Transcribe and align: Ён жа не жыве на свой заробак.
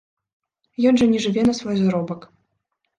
Ён 0.93 0.99
жа 1.03 1.09
не 1.13 1.19
жыве 1.27 1.47
на 1.51 1.57
свой 1.61 1.75
заробак. 1.85 2.31